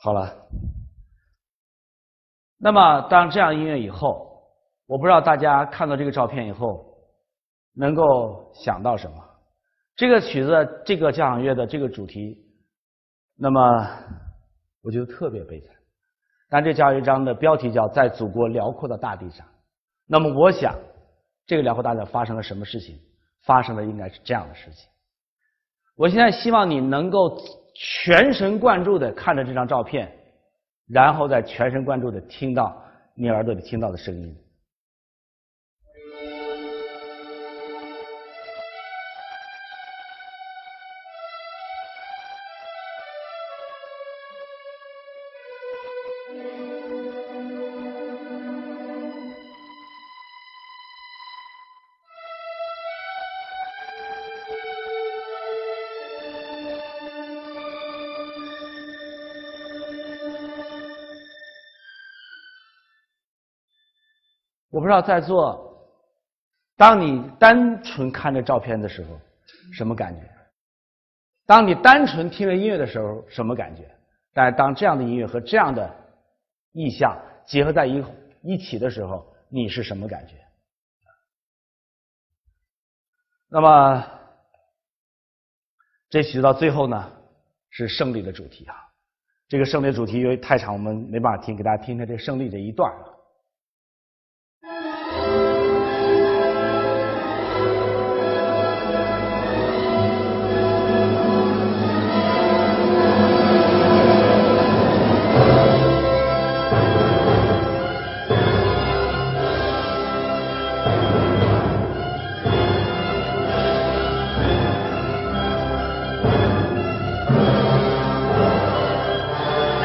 [0.00, 0.46] 好了。
[2.58, 4.42] 那么，当这样音乐以后，
[4.86, 6.96] 我不知道大家看到这个照片以后，
[7.74, 9.16] 能够想到什么？
[9.94, 12.38] 这个曲子，这个交响乐的这个主题，
[13.36, 13.60] 那么
[14.82, 15.74] 我觉得特别悲惨。
[16.48, 19.46] 但这交响乐章的标题叫《在祖国辽阔的大地上》。
[20.06, 20.74] 那么，我想，
[21.46, 22.98] 这个辽阔大地上发生了什么事情？
[23.44, 24.88] 发生的应该是这样的事情。
[25.94, 27.38] 我现在希望你能够
[27.78, 30.10] 全神贯注的看着这张照片。
[30.88, 32.80] 然后再全神贯注的听到
[33.14, 34.36] 你耳朵里听到的声音。
[64.76, 65.74] 我不知道在座，
[66.76, 69.18] 当你单纯看着照片的时候，
[69.72, 70.20] 什么感觉？
[71.46, 73.90] 当你单纯听着音乐的时候，什么感觉？
[74.34, 75.90] 但当这样的音乐和这样的
[76.72, 78.04] 意象结合在一
[78.42, 80.34] 一起的时候，你是什么感觉？
[83.48, 84.04] 那么，
[86.10, 87.10] 这曲子到最后呢，
[87.70, 88.76] 是胜利的主题啊！
[89.48, 92.92] 这个胜利主题因为太长，我们没办法听，给大家听听这胜利这一段。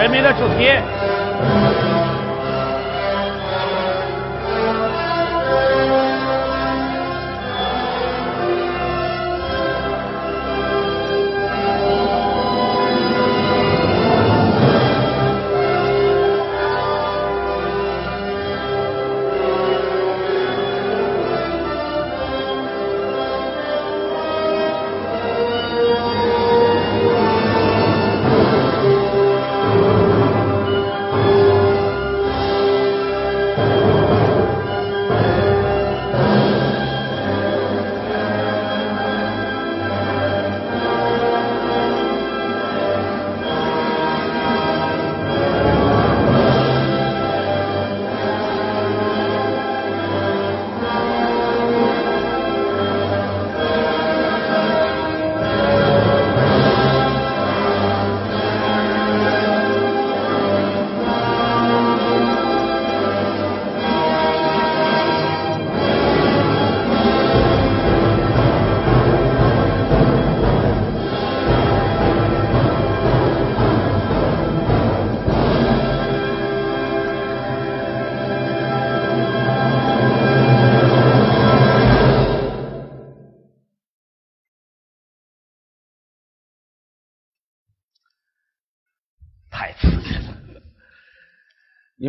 [0.01, 0.67] 人民的主题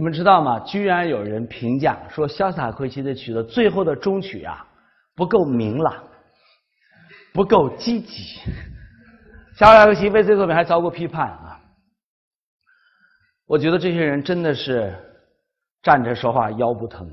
[0.02, 0.58] 你们知道吗？
[0.66, 4.66] 居然有人评价说，肖斯塔科维奇的曲子最后的终曲啊
[5.14, 5.94] 不够明朗，
[7.32, 8.40] 不够积极。
[9.56, 11.56] 肖斯塔科维奇为这作品还遭过批判啊！
[13.46, 14.92] 我觉得这些人真的是
[15.84, 17.08] 站着说话腰不疼。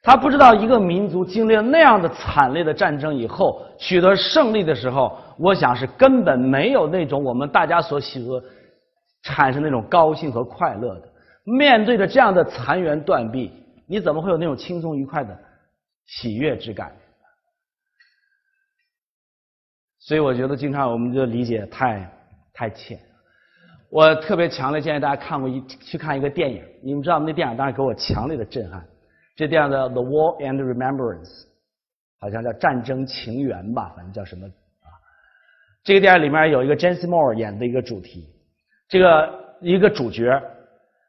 [0.00, 8.40] 他不知道一个民族经历了那样的惨烈的战争以后，取得胜利的时候，我想是根本没有那种我们大家所喜欢
[9.22, 11.08] 产生那种高兴和快乐的。
[11.44, 13.52] 面对着这样的残垣断壁，
[13.86, 15.38] 你怎么会有那种轻松愉快的
[16.06, 16.90] 喜悦之感？
[19.98, 22.10] 所以我觉得，经常我们就理解太
[22.52, 22.98] 太浅。
[23.90, 28.84] 我特别强烈建议大家看过一去看一个电影，你们知道那电影当时给我强烈的震撼。
[29.36, 31.42] 这电影的《The War and Remembrance》，
[32.20, 34.88] 好像叫《战争情缘》吧，反正叫什么啊？
[35.82, 38.28] 这个电影里面有一个 James Moore 演的一个主题，
[38.88, 40.42] 这个一个主角。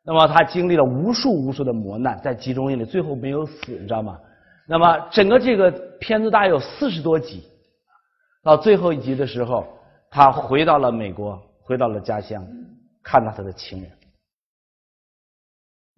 [0.06, 4.20] 那么他经历了无数无数的磨难，在集中营里最后没有死，你知道吗？
[4.68, 7.44] 那么整个这个片子大概有四十多集，
[8.44, 9.66] 到最后一集的时候，
[10.12, 12.46] 他回到了美国，回到了家乡，
[13.04, 13.92] 看到他的情人。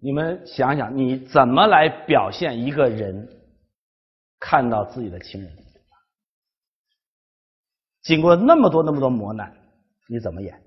[0.00, 3.28] 你们想想，你怎么来表现一个人
[4.40, 5.52] 看到自己的情人？
[8.02, 9.52] 经过那么多那么多磨难，
[10.08, 10.58] 你怎么演？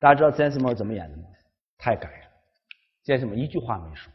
[0.00, 1.28] 大家知道 Jansmo 怎么演的吗？
[1.76, 2.32] 太感人了
[3.04, 4.12] ，Jansmo 一句话没说，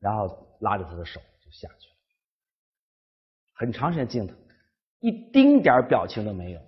[0.00, 1.94] 然后拉着他的手就下去了，
[3.54, 4.34] 很长时间镜头，
[4.98, 6.60] 一丁点儿表情都没有。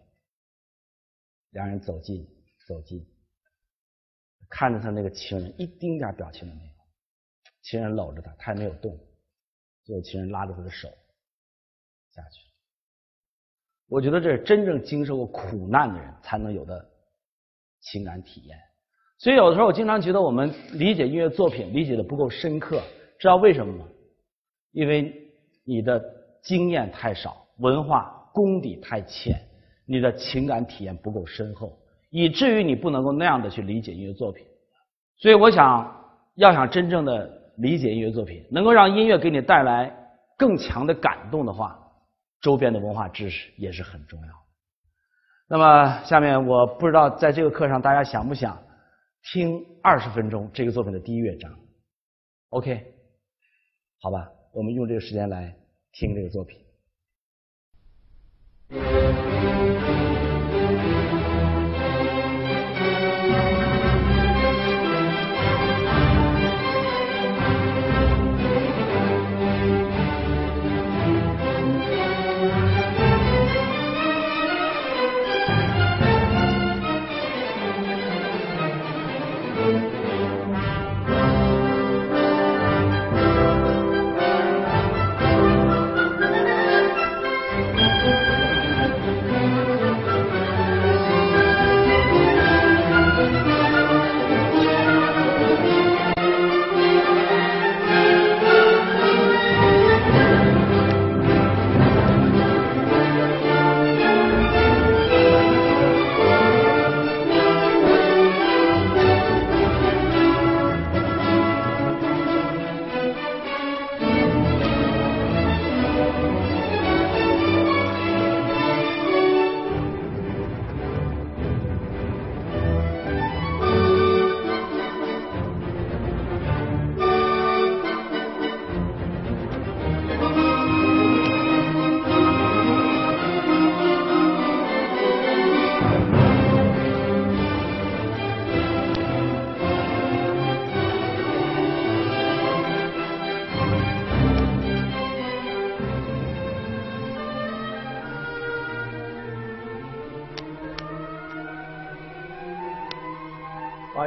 [1.50, 2.24] 两人走近，
[2.66, 3.04] 走近，
[4.48, 6.72] 看着他那个情人，一丁点儿表情都没有。
[7.62, 8.96] 情人搂着他，他也没有动。
[9.82, 10.88] 最后，情人拉着他的手
[12.12, 12.47] 下去。
[13.88, 16.84] 我觉得这是真正经受过苦难的人才能有的
[17.80, 18.56] 情感体验。
[19.18, 22.80] 所以，有的时候我经常觉得我们理解音乐作品理解的不够深刻，
[23.18, 23.84] 知道为什么吗？
[24.72, 25.12] 因为
[25.64, 26.00] 你的
[26.42, 29.40] 经验太少，文化功底太浅，
[29.86, 31.76] 你的情感体验不够深厚，
[32.10, 34.46] 以至于你不能够那样的去理解音乐作品。
[35.16, 35.92] 所以，我想
[36.36, 39.92] 要想真正的理解音乐作品，能够让音乐给你带来
[40.36, 41.87] 更强的感动的话。
[42.40, 44.32] 周边的文化知识也是很重要。
[45.48, 48.62] 那么，下面我不知道在这个课上大家想不想
[49.32, 51.58] 听二十分钟这个作品的第一乐章
[52.50, 52.94] ？OK，
[54.00, 55.56] 好吧，我们用这个时间来
[55.92, 56.58] 听这个作品。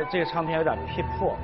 [0.09, 1.37] 这个唱片有点劈破。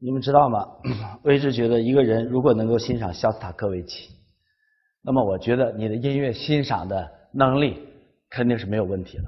[0.00, 0.64] 你们知道吗？
[1.22, 4.10] 我一直觉得一个人如果能够欣赏肖斯塔科维奇，
[5.02, 7.82] 那么我觉得你的音乐欣赏的能力
[8.30, 9.24] 肯定是没有问题的。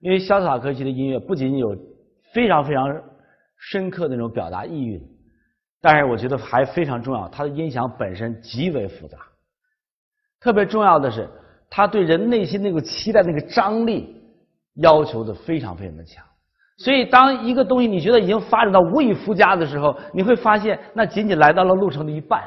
[0.00, 1.76] 因为肖斯塔科维奇的音乐不仅仅有
[2.32, 3.02] 非常非常
[3.56, 5.00] 深刻的那种表达意蕴，
[5.80, 9.18] 但是我觉得还非常重要，他的音响本身极为复杂。
[10.38, 11.28] 特别重要的是，
[11.70, 14.22] 他对人内心那个期待、那个张力
[14.76, 16.24] 要求的非常非常的强。
[16.78, 22.40] 所以，当一个东西你觉得已经发展到无以复加的时候，你会发现那仅仅来到了路程的一半。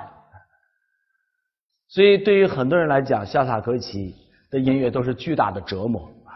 [1.89, 4.15] 所以，对于很多人来讲，肖斯塔科维奇
[4.50, 6.32] 的音乐都是巨大的折磨啊。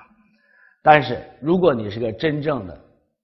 [0.83, 2.77] 但是，如果你是个真正的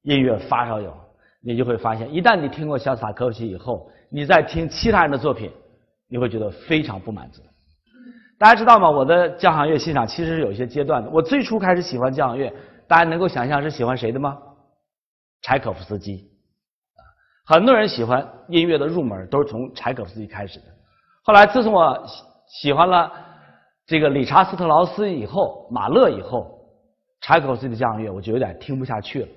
[0.04, 0.96] 音乐发烧友，
[1.44, 5.52] 你就会发现，一旦你听过肖斯塔科维奇以后，你在听其他人的作品，
[6.08, 7.42] 你会觉得非常不满足。
[8.40, 8.90] 大家知道吗？
[8.90, 11.10] 我的交响乐欣赏其实是有一些阶段的。
[11.10, 12.54] 我最初开始喜欢交响乐，
[12.88, 14.38] 大家能够想象是喜欢谁的吗？
[15.42, 16.30] 柴可夫斯基。
[17.46, 20.66] 很多人喜欢音乐的入门都是从柴可夫斯基开始的。
[21.24, 22.06] 后来自从我
[22.48, 23.12] 喜欢了
[23.86, 26.60] 这个理查斯特劳斯以后，马勒以后，
[27.20, 29.28] 柴可夫斯基的交响乐我就有点听不下去了。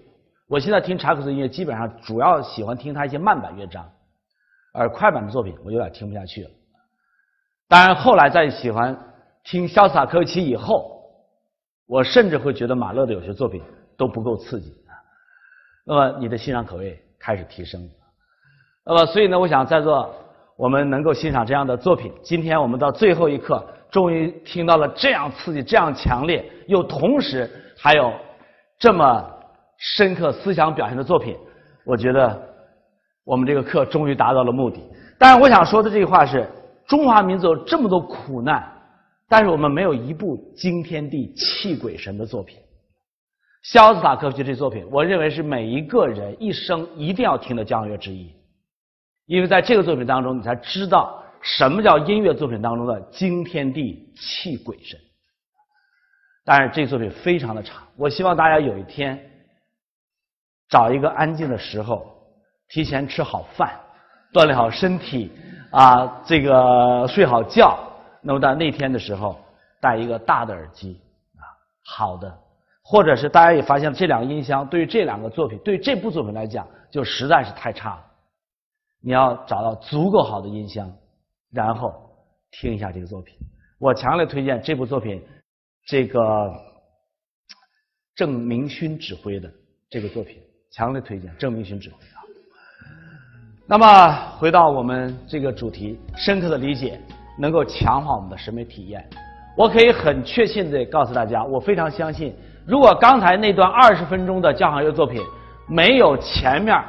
[0.46, 3.90] 我现在听柴可夫斯基音乐，基本上主要喜欢听他一些慢板乐章，
[4.72, 6.50] 而快板的作品我有点听不下去了。
[7.66, 8.96] 当然，后来在喜欢
[9.42, 11.02] 听肖斯塔科维奇以后，
[11.86, 13.62] 我甚至会觉得马勒的有些作品
[13.96, 14.72] 都不够刺激。
[15.86, 17.88] 那么你的欣赏口味开始提升，
[18.86, 20.14] 那么所以呢，我想在座
[20.56, 22.12] 我们能够欣赏这样的作品。
[22.22, 28.12] 今天我们到最后一刻，终于听到了这样刺激、这样强烈，又同时还有
[28.78, 29.24] 这么
[29.76, 31.36] 深刻思想表现的作品。
[31.84, 32.42] 我觉得
[33.24, 34.80] 我们这个课终于达到了目的。
[35.18, 36.48] 但是我想说的这句话是。
[36.86, 38.62] 中华民族有这么多苦难，
[39.26, 42.58] 但是我们没有一部惊天地泣鬼神的作品。
[43.64, 48.30] 肖斯塔科夫这作品，我认为是每一个人一生一定要听的交响乐之一，
[49.24, 55.00] 因为在这个作品当中，你才知道什么叫音乐作品当中的惊天地泣鬼神。
[56.44, 59.18] 但是这作品非常的长，我希望大家有一天
[60.68, 62.06] 找一个安静的时候，
[62.68, 63.80] 提前吃好饭，
[64.32, 65.32] 锻炼好身体。
[65.70, 67.76] 啊，这个睡好觉，
[68.20, 69.36] 那么到那天的时候
[69.80, 71.00] 戴一个大的耳机
[71.34, 71.42] 啊，
[71.84, 72.38] 好的，
[72.84, 78.04] 或者是大家也发现这两个音箱对于这两个作品，对于这部作品来讲就实在是太差了。
[79.00, 80.90] 你要找到足够好的音箱，
[81.50, 81.92] 然后
[82.50, 83.34] 听一下这个作品。
[83.78, 85.22] 我强烈推荐这部作品，
[85.86, 86.20] 这个
[88.14, 89.50] 郑明勋指挥的
[89.88, 90.38] 这个作品，
[90.70, 92.20] 强烈推荐郑明勋指挥啊。
[93.66, 97.00] 那么回到我们这个主题，深刻的理解
[97.38, 99.08] 能够强化我们的审美体验。
[99.56, 102.34] 我可以很确信的告诉大家，我非常相信，
[102.66, 105.22] 如果刚才那段二十分钟的交响乐作品
[105.68, 106.82] 没有前面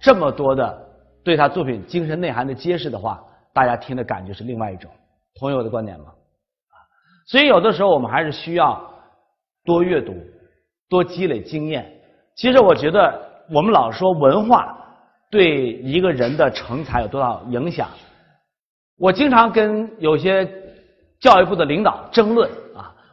[0.00, 0.86] 这么多的
[1.24, 4.90] 对他作品精神内涵的揭示的话，大家听的感觉是另外一种。
[5.38, 6.06] 同意我的观点吗？
[7.26, 8.80] 所以有的时候我们还是需要
[9.64, 10.14] 多阅读，
[10.88, 11.86] 多积累经验。
[12.34, 14.74] 其实我觉得我们老说文化。
[15.30, 17.86] 对一个人的成才有多少影响？
[18.96, 20.50] 我经常跟有些
[21.20, 22.50] 教育部的领导争论，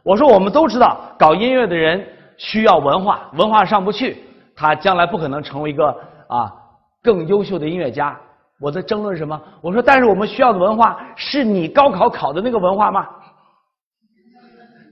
[0.05, 4.17] 我说我们都知道搞音乐的人需要文化，文化上不去，
[4.55, 5.87] 他将来不可能成为一个
[6.27, 6.53] 啊
[7.01, 8.15] 更优秀的音乐家。
[8.61, 9.41] 我在争论什么？
[9.61, 13.05] 我说，但是我们需要的文化是你高考考的那个文化吗？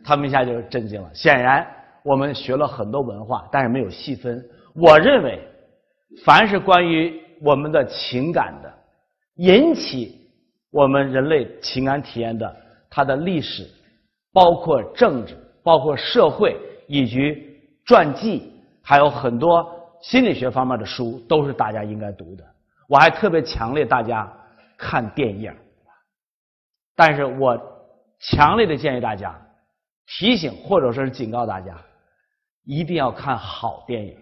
[0.04, 1.10] 他们一下就震惊了。
[1.14, 1.66] 显然，
[2.04, 4.44] 我们学了很多文化，但是没有细分。
[4.74, 5.40] 我认为。
[6.24, 8.72] 凡是关于我们的情感的，
[9.38, 10.30] 引起
[10.70, 12.56] 我们人类情感体验的，
[12.88, 13.68] 它的历史，
[14.34, 19.64] 包括政治，包括社会，以及传记，还有很多
[20.02, 22.44] 心理学方面的书，都是大家应该读的。
[22.90, 24.30] 我还特别强烈大家
[24.78, 25.54] 看电影，
[26.96, 27.58] 但是我
[28.20, 29.34] 强烈的建议大家，
[30.08, 31.78] 提醒或者说是警告大家，
[32.66, 34.18] 一定要看好电影。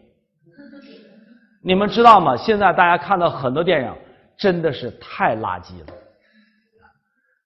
[1.63, 2.35] 你们知道吗？
[2.35, 3.93] 现在大家看到很多电影
[4.35, 5.93] 真的是太垃圾了，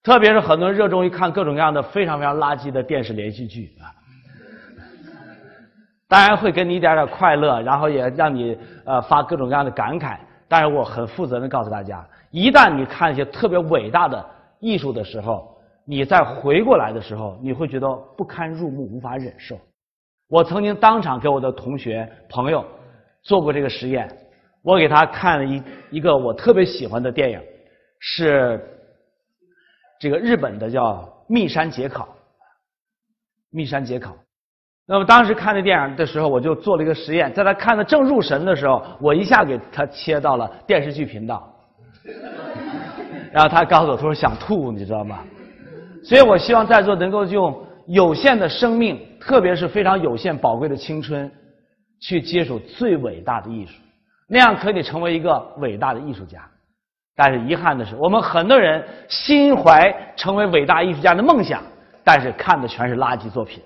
[0.06, 3.90] 特别是很多人热衷于看各种各样的非常非常垃圾的电视连续剧啊。
[6.08, 10.18] 当然会给你一点点快乐，然后也让你呃发各种各样的感慨。
[10.48, 14.24] 但是我很负责任告诉大家，一旦你看一些特别伟大的
[14.60, 19.60] 艺术的时候，你再回过来的时候，你会觉得不堪入目，无法忍受。
[20.30, 22.64] 我曾经当场给我的同学朋友。
[23.24, 24.08] 做过这个实验，
[24.62, 27.42] 我给他看了一一个我特别喜欢的电影，
[28.00, 28.64] 是
[30.00, 30.82] 这个日本的叫
[31.28, 32.04] 《密山节考》。
[33.52, 34.14] 密山节考，
[34.86, 41.50] 那么当时看这电影的时候，我就做了一个实验，在他看的正入神的时候，我一下给他切到了电视剧频道，
[43.32, 45.20] 然后他告诉我，他说想吐，你知道吗？
[46.04, 51.32] 所以我希望在座能够用有限的生命，特别是非常有限宝贵的青春，
[52.02, 53.74] 去接触最伟大的艺术，
[54.28, 56.46] 那样可以成为一个伟大的艺术家。
[57.16, 61.64] 但是遗憾的是，我们很多人心怀成为伟大艺术家的梦想，
[62.04, 63.64] 但是看的全是垃圾作品。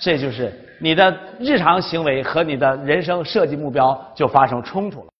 [0.00, 5.06] 这就是你的日常行为和你的人生设计目标就发生冲突了。